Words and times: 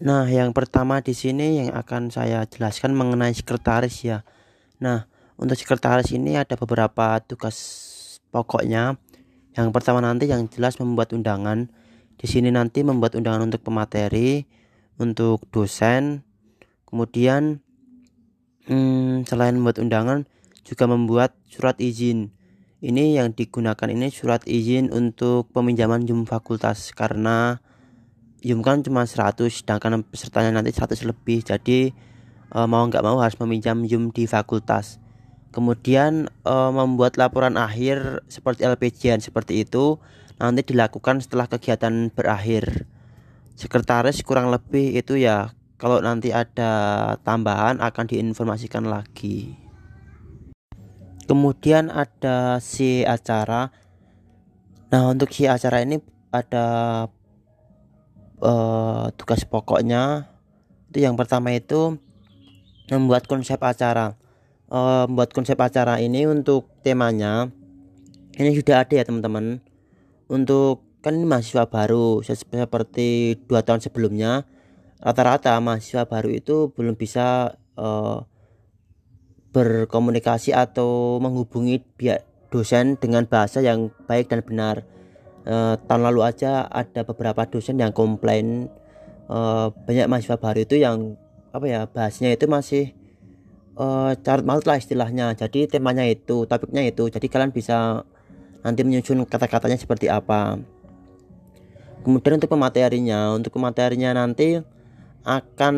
Nah, 0.00 0.24
yang 0.32 0.56
pertama 0.56 1.04
di 1.04 1.12
sini 1.12 1.60
yang 1.60 1.76
akan 1.76 2.08
saya 2.08 2.48
jelaskan 2.48 2.96
mengenai 2.96 3.36
sekretaris 3.36 4.00
ya. 4.00 4.24
Nah, 4.80 5.04
untuk 5.36 5.60
sekretaris 5.60 6.08
ini 6.16 6.40
ada 6.40 6.56
beberapa 6.56 7.20
tugas 7.20 7.56
pokoknya. 8.32 8.96
Yang 9.52 9.68
pertama 9.76 10.00
nanti 10.00 10.24
yang 10.24 10.48
jelas 10.48 10.80
membuat 10.80 11.12
undangan. 11.12 11.68
Di 12.16 12.24
sini 12.24 12.48
nanti 12.48 12.80
membuat 12.80 13.12
undangan 13.12 13.44
untuk 13.44 13.60
pemateri, 13.60 14.48
untuk 14.96 15.44
dosen, 15.52 16.24
kemudian 16.88 17.60
hmm, 18.68 19.28
selain 19.28 19.52
membuat 19.56 19.84
undangan 19.84 20.24
juga 20.64 20.88
membuat 20.88 21.36
surat 21.44 21.76
izin. 21.76 22.32
Ini 22.80 23.20
yang 23.20 23.36
digunakan 23.36 23.88
ini 23.92 24.08
surat 24.08 24.48
izin 24.48 24.88
untuk 24.96 25.52
peminjaman 25.52 26.08
jum 26.08 26.24
fakultas 26.24 26.96
karena 26.96 27.60
Yum 28.40 28.64
kan 28.64 28.80
cuma 28.80 29.04
100 29.04 29.36
sedangkan 29.52 30.00
pesertanya 30.04 30.60
nanti 30.60 30.72
100 30.72 31.04
lebih. 31.04 31.44
Jadi 31.44 31.92
e, 32.50 32.58
mau 32.64 32.84
nggak 32.88 33.04
mau 33.04 33.20
harus 33.20 33.36
meminjam 33.40 33.84
Yum 33.84 34.08
di 34.12 34.24
fakultas. 34.24 34.96
Kemudian 35.52 36.32
e, 36.42 36.54
membuat 36.72 37.20
laporan 37.20 37.60
akhir 37.60 38.24
seperti 38.32 38.64
LPJN 38.64 39.20
seperti 39.20 39.68
itu 39.68 40.00
nanti 40.40 40.64
dilakukan 40.64 41.20
setelah 41.20 41.44
kegiatan 41.52 42.08
berakhir. 42.08 42.88
Sekretaris 43.60 44.24
kurang 44.24 44.48
lebih 44.48 44.96
itu 44.96 45.20
ya 45.20 45.52
kalau 45.76 46.00
nanti 46.00 46.32
ada 46.32 46.72
tambahan 47.20 47.76
akan 47.80 48.04
diinformasikan 48.08 48.88
lagi. 48.88 49.52
Kemudian 51.28 51.92
ada 51.92 52.56
si 52.58 53.04
acara. 53.04 53.68
Nah 54.90 55.02
untuk 55.12 55.28
si 55.30 55.44
acara 55.44 55.84
ini 55.84 56.00
ada 56.32 57.06
uh, 58.42 59.12
tugas 59.14 59.46
pokoknya. 59.46 60.28
Itu 60.90 61.04
yang 61.04 61.14
pertama 61.14 61.54
itu 61.54 61.96
membuat 62.90 63.30
konsep 63.30 63.60
acara. 63.62 64.18
Uh, 64.70 65.06
membuat 65.10 65.34
konsep 65.34 65.58
acara 65.58 65.98
ini 65.98 66.30
untuk 66.30 66.70
temanya 66.86 67.50
ini 68.40 68.56
sudah 68.56 68.86
ada 68.86 68.94
ya 68.96 69.04
teman-teman. 69.04 69.60
Untuk 70.30 70.86
kan 71.04 71.16
ini 71.16 71.28
mahasiswa 71.28 71.68
baru 71.68 72.24
seperti 72.24 73.40
dua 73.44 73.60
tahun 73.60 73.84
sebelumnya. 73.84 74.48
Rata-rata 75.00 75.56
mahasiswa 75.60 76.08
baru 76.08 76.28
itu 76.32 76.72
belum 76.76 76.96
bisa 76.96 77.56
uh, 77.76 78.24
berkomunikasi 79.50 80.56
atau 80.56 81.18
menghubungi 81.18 81.82
pihak 81.98 82.24
dosen 82.52 83.00
dengan 83.00 83.26
bahasa 83.26 83.64
yang 83.64 83.90
baik 84.06 84.28
dan 84.30 84.44
benar 84.44 84.84
eh, 85.46 85.74
tahun 85.86 86.02
lalu 86.10 86.20
aja 86.26 86.66
ada 86.68 87.04
beberapa 87.06 87.46
dosen 87.48 87.80
yang 87.80 87.92
komplain 87.94 88.68
eh, 89.30 89.66
banyak 89.72 90.06
mahasiswa 90.10 90.36
baru 90.36 90.60
itu 90.64 90.76
yang 90.80 91.16
apa 91.50 91.66
ya 91.66 91.80
bahasnya 91.90 92.30
itu 92.34 92.46
masih 92.46 92.92
eh, 93.78 94.12
carut 94.24 94.44
marut 94.44 94.66
lah 94.68 94.76
istilahnya. 94.76 95.32
Jadi 95.36 95.70
temanya 95.70 96.04
itu 96.08 96.44
topiknya 96.44 96.84
itu. 96.84 97.08
Jadi 97.08 97.26
kalian 97.30 97.52
bisa 97.54 98.04
nanti 98.60 98.80
menyusun 98.84 99.24
kata-katanya 99.24 99.78
seperti 99.80 100.12
apa. 100.12 100.60
Kemudian 102.00 102.40
untuk 102.40 102.52
pematerinya 102.52 103.36
untuk 103.36 103.52
pematerinya 103.60 104.16
nanti 104.16 104.60
akan 105.20 105.76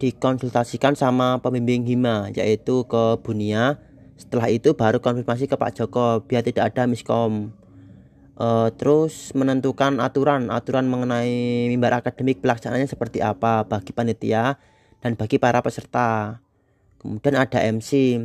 dikonsultasikan 0.00 0.96
sama 0.96 1.36
pembimbing 1.44 1.84
hima 1.84 2.32
yaitu 2.32 2.88
ke 2.88 3.20
Bunia. 3.20 3.76
Setelah 4.18 4.50
itu 4.50 4.74
baru 4.74 4.98
konfirmasi 4.98 5.46
ke 5.46 5.54
Pak 5.54 5.78
Joko 5.78 6.24
biar 6.26 6.42
tidak 6.42 6.74
ada 6.74 6.90
miskom 6.90 7.54
uh, 8.38 8.70
terus 8.72 9.34
menentukan 9.34 9.98
aturan 9.98 10.48
aturan 10.48 10.86
mengenai 10.86 11.66
mimbar 11.68 12.00
akademik 12.00 12.40
pelaksanaannya 12.40 12.88
seperti 12.88 13.20
apa 13.20 13.66
bagi 13.66 13.90
panitia 13.92 14.56
dan 15.02 15.18
bagi 15.18 15.36
para 15.36 15.60
peserta. 15.60 16.40
Kemudian 16.98 17.38
ada 17.38 17.58
MC 17.62 18.22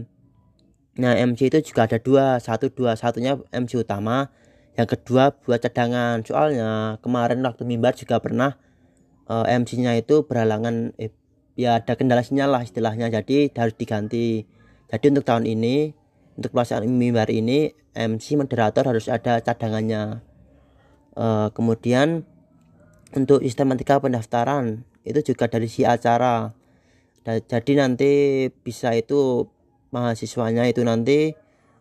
nah 0.93 1.17
MC 1.17 1.49
itu 1.49 1.73
juga 1.73 1.89
ada 1.89 1.97
dua 1.97 2.37
satu 2.37 2.69
dua 2.69 2.93
satunya 2.93 3.33
MC 3.49 3.81
utama 3.81 4.29
yang 4.77 4.85
kedua 4.89 5.33
buat 5.33 5.61
cadangan. 5.61 6.21
Soalnya 6.25 7.01
kemarin 7.01 7.41
waktu 7.45 7.65
mimbar 7.65 7.97
juga 7.97 8.17
pernah 8.21 8.57
uh, 9.29 9.45
eh, 9.45 9.57
MC-nya 9.61 9.97
itu 9.97 10.25
berhalangan 10.25 10.93
eh, 10.97 11.13
ya 11.53 11.77
ada 11.81 11.93
kendala 11.93 12.25
sinyal 12.25 12.49
lah 12.53 12.61
istilahnya 12.65 13.09
jadi 13.13 13.53
harus 13.53 13.75
diganti. 13.77 14.45
Jadi 14.89 15.05
untuk 15.09 15.25
tahun 15.25 15.45
ini 15.49 15.93
untuk 16.37 16.53
pelaksanaan 16.53 16.89
mimbar 16.89 17.29
ini 17.29 17.73
MC 17.93 18.37
moderator 18.37 18.89
harus 18.89 19.05
ada 19.09 19.41
cadangannya. 19.41 20.25
Uh, 21.13 21.53
kemudian 21.53 22.25
untuk 23.13 23.45
sistematika 23.45 24.01
pendaftaran 24.01 24.81
itu 25.05 25.33
juga 25.33 25.45
dari 25.45 25.69
si 25.69 25.85
acara. 25.85 26.57
Jadi 27.23 27.79
nanti 27.79 28.11
bisa 28.51 28.91
itu 28.97 29.47
mahasiswanya 29.93 30.67
itu 30.67 30.81
nanti 30.83 31.37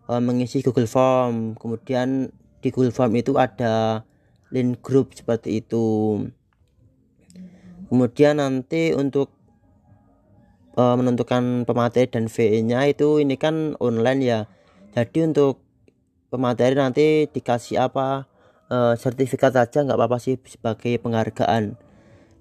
uh, 0.06 0.20
mengisi 0.22 0.60
Google 0.60 0.86
Form. 0.86 1.56
Kemudian 1.56 2.30
di 2.60 2.68
Google 2.70 2.94
Form 2.94 3.16
itu 3.16 3.34
ada 3.40 4.04
link 4.52 4.84
grup 4.84 5.16
seperti 5.16 5.64
itu. 5.64 6.20
Kemudian 7.88 8.38
nanti 8.38 8.92
untuk 8.92 9.41
uh, 10.76 10.94
menentukan 10.96 11.68
pemateri 11.68 12.08
dan 12.08 12.28
VE 12.28 12.60
nya 12.64 12.88
itu 12.88 13.20
ini 13.20 13.36
kan 13.36 13.76
online 13.80 14.20
ya. 14.22 14.40
Jadi 14.92 15.32
untuk 15.32 15.60
pemateri 16.32 16.76
nanti 16.76 17.28
dikasih 17.28 17.80
apa 17.80 18.28
uh, 18.72 18.94
sertifikat 18.96 19.52
saja 19.52 19.84
nggak 19.84 19.98
apa-apa 19.98 20.18
sih 20.20 20.40
sebagai 20.48 20.96
penghargaan. 21.00 21.76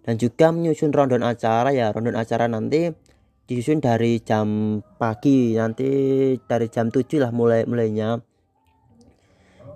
Dan 0.02 0.16
juga 0.18 0.50
menyusun 0.50 0.90
rondon 0.90 1.22
acara 1.22 1.70
ya. 1.75 1.94
Rondon 1.94 2.18
acara 2.18 2.50
nanti 2.50 2.90
disusun 3.46 3.84
dari 3.84 4.24
jam 4.24 4.80
pagi 4.96 5.53
nanti 5.59 5.90
dari 6.47 6.68
jam 6.72 6.90
7 6.90 7.22
lah 7.22 7.31
mulai 7.36 7.68
mulainya. 7.70 8.18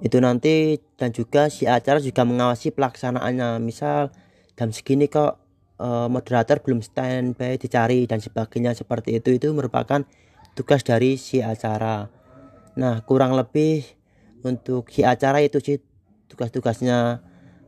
Itu 0.01 0.19
nanti 0.19 0.81
dan 0.99 1.13
juga 1.15 1.47
si 1.47 1.69
acara 1.69 2.01
juga 2.01 2.25
mengawasi 2.25 2.73
pelaksanaannya. 2.73 3.61
Misal 3.61 4.09
jam 4.57 4.73
segini 4.73 5.05
kok 5.05 5.44
uh, 5.79 6.07
moderator 6.07 6.59
belum 6.63 6.83
standby 6.83 7.59
dicari 7.59 8.07
dan 8.07 8.19
sebagainya 8.19 8.75
seperti 8.75 9.19
itu. 9.19 9.35
Itu 9.35 9.51
merupakan 9.51 10.03
tugas 10.55 10.81
dari 10.83 11.19
si 11.19 11.43
acara. 11.43 12.07
Nah 12.79 13.03
kurang 13.03 13.35
lebih 13.35 13.83
untuk 14.43 14.87
si 14.91 15.03
acara 15.03 15.43
itu 15.43 15.59
sih 15.59 15.79
tugas-tugasnya. 16.31 17.23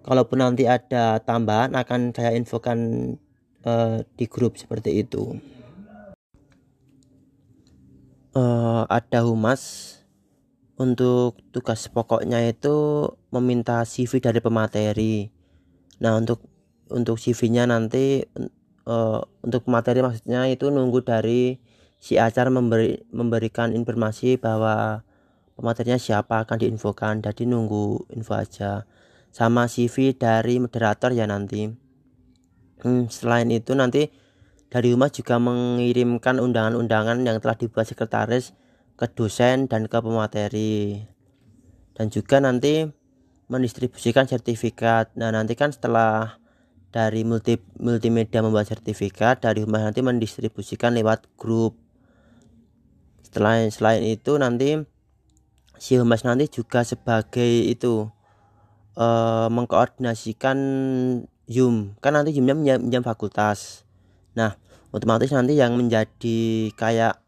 Kalaupun 0.07 0.39
nanti 0.39 0.63
ada 0.63 1.19
tambahan 1.19 1.75
akan 1.75 2.15
saya 2.15 2.31
infokan 2.39 3.11
uh, 3.67 3.99
di 4.15 4.25
grup 4.31 4.55
seperti 4.55 5.03
itu. 5.03 5.35
Uh, 8.31 8.87
ada 8.87 9.25
humas 9.27 9.93
untuk 10.77 11.41
tugas 11.49 11.89
pokoknya 11.89 12.39
itu 12.47 13.09
meminta 13.33 13.83
CV 13.83 14.23
dari 14.23 14.39
pemateri. 14.39 15.27
Nah 15.99 16.21
untuk 16.21 16.45
untuk 16.91 17.19
CV-nya 17.19 17.67
nanti 17.67 18.23
uh, 18.87 19.19
untuk 19.43 19.67
materi 19.67 19.99
maksudnya 19.99 20.47
itu 20.47 20.71
nunggu 20.71 21.03
dari 21.03 21.59
si 21.97 22.15
acara 22.15 22.47
memberi 22.47 23.03
memberikan 23.09 23.73
informasi 23.73 24.37
bahwa 24.37 25.03
pematerinya 25.57 25.97
siapa 25.97 26.45
akan 26.45 26.57
diinfokan. 26.61 27.25
Jadi 27.25 27.49
nunggu 27.49 28.13
info 28.13 28.37
aja. 28.37 28.85
Sama 29.33 29.67
CV 29.67 30.15
dari 30.15 30.61
moderator 30.61 31.11
ya 31.13 31.25
nanti. 31.27 31.67
Hmm, 32.81 33.09
selain 33.09 33.49
itu 33.49 33.73
nanti 33.73 34.13
dari 34.69 34.93
humas 34.93 35.13
juga 35.17 35.41
mengirimkan 35.41 36.37
undangan-undangan 36.37 37.25
yang 37.25 37.41
telah 37.41 37.57
dibuat 37.57 37.89
sekretaris 37.89 38.53
ke 38.97 39.05
dosen 39.13 39.65
dan 39.65 39.89
ke 39.89 39.97
pemateri. 39.97 41.05
Dan 41.97 42.13
juga 42.13 42.37
nanti 42.37 42.85
mendistribusikan 43.49 44.29
sertifikat. 44.29 45.17
Nah 45.17 45.33
nanti 45.33 45.57
kan 45.57 45.73
setelah 45.73 46.37
dari 46.91 47.27
multi 47.27 47.59
multimedia 47.77 48.39
membuat 48.39 48.71
sertifikat 48.71 49.43
dari 49.43 49.63
humas 49.63 49.83
nanti 49.83 49.99
mendistribusikan 49.99 50.95
lewat 50.95 51.27
grup. 51.35 51.75
Selain 53.27 53.69
selain 53.69 54.01
itu 54.07 54.39
nanti 54.39 54.81
si 55.77 55.99
humas 55.99 56.25
nanti 56.25 56.49
juga 56.49 56.81
sebagai 56.81 57.45
itu 57.67 58.09
uh, 58.97 59.47
mengkoordinasikan 59.51 60.57
Zoom. 61.47 61.95
Kan 61.99 62.17
nanti 62.17 62.33
Zoomnya 62.33 62.79
menjam, 62.79 63.03
fakultas. 63.05 63.83
Nah 64.33 64.57
otomatis 64.89 65.31
nanti 65.35 65.59
yang 65.59 65.75
menjadi 65.75 66.71
kayak 66.73 67.19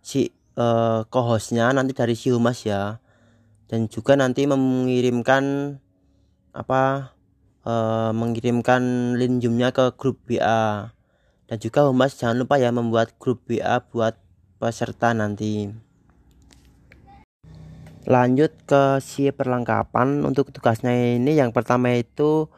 si 0.00 0.32
uh, 0.56 1.04
co-hostnya 1.10 1.74
nanti 1.74 1.92
dari 1.92 2.14
si 2.14 2.30
humas 2.30 2.62
ya. 2.64 3.02
Dan 3.66 3.88
juga 3.88 4.14
nanti 4.14 4.44
mengirimkan 4.44 5.76
apa 6.52 7.12
uh, 7.66 8.10
mengirimkan 8.10 9.14
link 9.18 9.42
zoomnya 9.42 9.70
ke 9.70 9.94
grup 9.98 10.22
WA 10.26 10.92
dan 11.46 11.56
juga 11.60 11.84
humas 11.84 12.16
jangan 12.16 12.42
lupa 12.42 12.56
ya 12.56 12.72
membuat 12.72 13.14
grup 13.20 13.44
WA 13.44 13.82
buat 13.92 14.16
peserta 14.56 15.12
nanti. 15.12 15.68
Lanjut 18.02 18.50
ke 18.66 18.98
si 18.98 19.30
perlengkapan 19.30 20.26
untuk 20.26 20.50
tugasnya 20.50 20.90
ini. 20.90 21.38
Yang 21.38 21.54
pertama 21.54 21.94
itu 21.94 22.50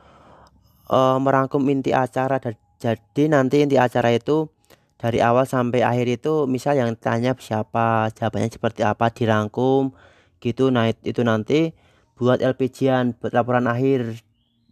uh, 0.88 1.20
merangkum 1.20 1.60
inti 1.68 1.92
acara. 1.92 2.40
Jadi 2.80 3.28
nanti 3.28 3.60
inti 3.60 3.76
acara 3.76 4.08
itu 4.12 4.48
dari 4.96 5.20
awal 5.20 5.44
sampai 5.44 5.84
akhir 5.84 6.24
itu 6.24 6.48
misal 6.48 6.80
yang 6.80 6.96
tanya 6.96 7.36
siapa 7.36 8.08
jawabannya 8.16 8.48
seperti 8.48 8.88
apa 8.88 9.12
dirangkum 9.12 9.92
gitu. 10.40 10.72
Nah 10.72 10.88
itu 11.04 11.20
nanti 11.20 11.76
buat 12.16 12.40
LPG-an 12.40 13.20
buat 13.20 13.36
laporan 13.36 13.68
akhir 13.68 14.23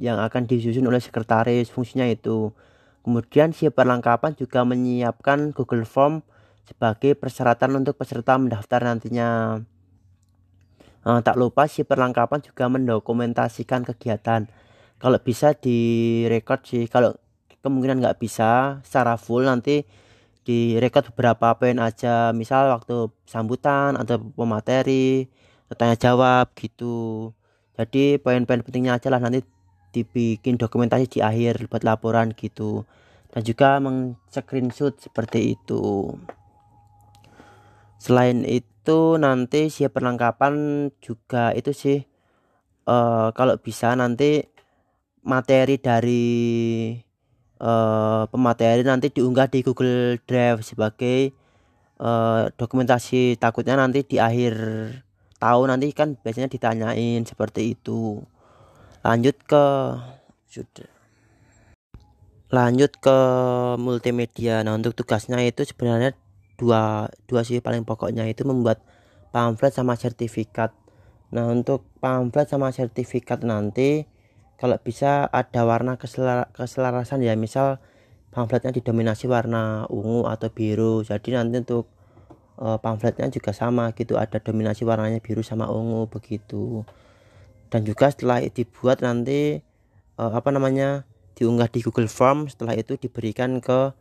yang 0.03 0.19
akan 0.19 0.51
disusun 0.51 0.83
oleh 0.91 0.99
sekretaris 0.99 1.71
fungsinya 1.71 2.11
itu. 2.11 2.51
Kemudian 3.07 3.55
si 3.55 3.71
perlengkapan 3.71 4.35
juga 4.35 4.67
menyiapkan 4.67 5.55
Google 5.55 5.87
Form 5.87 6.27
sebagai 6.67 7.15
persyaratan 7.15 7.79
untuk 7.79 7.95
peserta 7.95 8.35
mendaftar 8.35 8.83
nantinya. 8.83 9.63
Uh, 11.03 11.19
tak 11.23 11.39
lupa 11.39 11.71
si 11.71 11.87
perlengkapan 11.87 12.43
juga 12.43 12.67
mendokumentasikan 12.67 13.87
kegiatan. 13.87 14.51
Kalau 14.99 15.19
bisa 15.23 15.55
direkod 15.55 16.63
sih 16.67 16.87
kalau 16.91 17.15
kemungkinan 17.63 18.03
nggak 18.03 18.19
bisa 18.19 18.83
secara 18.83 19.15
full 19.19 19.47
nanti 19.47 19.87
direkod 20.43 21.11
beberapa 21.15 21.55
poin 21.59 21.79
aja. 21.79 22.35
Misal 22.35 22.71
waktu 22.75 23.11
sambutan 23.27 23.95
atau 23.99 24.19
pemateri 24.35 25.31
tanya 25.75 25.97
jawab 25.99 26.55
gitu. 26.59 27.31
Jadi 27.79 28.21
poin-poin 28.21 28.61
pentingnya 28.63 29.01
aja 29.01 29.09
lah 29.09 29.19
nanti 29.19 29.43
dibikin 29.93 30.57
dokumentasi 30.57 31.07
di 31.07 31.21
akhir 31.21 31.69
buat 31.69 31.85
laporan 31.85 32.33
gitu. 32.33 32.89
Dan 33.33 33.45
juga 33.45 33.81
meng-screenshot 33.81 34.97
seperti 35.01 35.57
itu. 35.57 36.13
Selain 37.97 38.43
itu 38.45 39.17
nanti 39.17 39.71
siap 39.71 39.95
perlengkapan 39.95 40.89
juga 40.99 41.55
itu 41.55 41.71
sih 41.71 42.03
uh, 42.91 43.31
kalau 43.31 43.55
bisa 43.63 43.95
nanti 43.95 44.43
materi 45.23 45.79
dari 45.79 46.27
uh, 47.63 48.27
pemateri 48.27 48.83
nanti 48.83 49.15
diunggah 49.15 49.47
di 49.47 49.63
Google 49.63 50.19
Drive 50.27 50.67
sebagai 50.67 51.31
uh, 52.03 52.51
dokumentasi. 52.59 53.39
Takutnya 53.39 53.79
nanti 53.79 54.03
di 54.03 54.19
akhir 54.19 54.55
tahun 55.39 55.79
nanti 55.79 55.95
kan 55.95 56.19
biasanya 56.19 56.51
ditanyain 56.51 57.23
seperti 57.27 57.75
itu 57.79 58.23
lanjut 59.03 59.37
ke 59.47 59.65
sudah. 60.47 60.91
Lanjut 62.53 62.93
ke 63.01 63.19
multimedia. 63.81 64.63
Nah 64.63 64.79
untuk 64.79 64.95
tugasnya 64.95 65.43
itu 65.43 65.67
sebenarnya 65.67 66.15
dua 66.61 67.11
dua 67.27 67.43
sih 67.43 67.59
paling 67.59 67.83
pokoknya. 67.83 68.29
Itu 68.31 68.47
membuat 68.47 68.85
pamflet 69.35 69.75
sama 69.75 69.99
sertifikat. 69.99 70.71
Nah 71.35 71.51
untuk 71.51 71.89
pamflet 71.99 72.47
sama 72.47 72.71
sertifikat 72.71 73.43
nanti 73.43 74.07
kalau 74.61 74.79
bisa 74.79 75.27
ada 75.33 75.67
warna 75.67 75.99
keselarasan 76.55 77.25
ya. 77.27 77.35
Misal 77.35 77.83
pamfletnya 78.31 78.71
didominasi 78.71 79.27
warna 79.27 79.89
ungu 79.91 80.29
atau 80.29 80.53
biru. 80.53 81.03
Jadi 81.03 81.35
nanti 81.35 81.65
untuk 81.65 81.89
uh, 82.61 82.79
pamfletnya 82.79 83.33
juga 83.33 83.51
sama 83.51 83.97
gitu. 83.97 84.21
Ada 84.21 84.39
dominasi 84.45 84.85
warnanya 84.87 85.19
biru 85.25 85.43
sama 85.43 85.73
ungu 85.73 86.07
begitu 86.07 86.85
dan 87.73 87.89
juga 87.89 88.13
setelah 88.13 88.45
dibuat 88.45 89.01
nanti 89.01 89.65
uh, 90.21 90.33
apa 90.37 90.53
namanya 90.53 91.09
diunggah 91.41 91.73
di 91.73 91.81
Google 91.81 92.13
Form. 92.13 92.45
Setelah 92.53 92.77
itu 92.77 93.01
diberikan 93.01 93.65
ke 93.65 93.97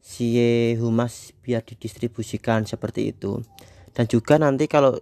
si 0.00 0.32
humas 0.80 1.36
biar 1.44 1.60
didistribusikan 1.60 2.64
seperti 2.64 3.12
itu. 3.12 3.44
Dan 3.92 4.08
juga 4.08 4.40
nanti 4.40 4.64
kalau 4.64 4.96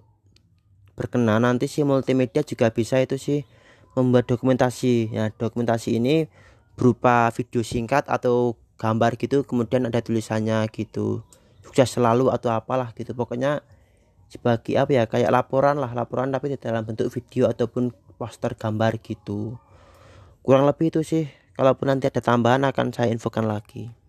berkenan 0.98 1.46
nanti 1.46 1.70
si 1.70 1.86
multimedia 1.86 2.42
juga 2.42 2.74
bisa 2.74 2.98
itu 2.98 3.14
sih 3.14 3.46
membuat 3.94 4.26
dokumentasi. 4.26 5.14
Ya 5.14 5.30
dokumentasi 5.30 6.02
ini 6.02 6.26
berupa 6.74 7.30
video 7.30 7.62
singkat 7.62 8.10
atau 8.10 8.58
gambar 8.74 9.14
gitu 9.22 9.46
kemudian 9.46 9.86
ada 9.86 10.02
tulisannya 10.02 10.66
gitu. 10.74 11.22
Sukses 11.62 11.94
selalu 11.94 12.34
atau 12.34 12.50
apalah 12.50 12.90
gitu. 12.98 13.14
Pokoknya 13.14 13.62
sebagai 14.30 14.78
apa 14.78 14.90
ya 14.94 15.04
kayak 15.10 15.30
laporan 15.34 15.74
lah 15.82 15.90
laporan 15.90 16.30
tapi 16.30 16.54
dalam 16.54 16.86
bentuk 16.86 17.10
video 17.10 17.50
ataupun 17.50 17.90
poster 18.20 18.52
gambar 18.52 19.00
gitu. 19.00 19.56
Kurang 20.44 20.68
lebih 20.68 20.92
itu 20.92 21.00
sih. 21.00 21.24
Kalaupun 21.56 21.88
nanti 21.88 22.12
ada 22.12 22.20
tambahan 22.20 22.68
akan 22.68 22.92
saya 22.92 23.08
infokan 23.08 23.48
lagi 23.48 23.99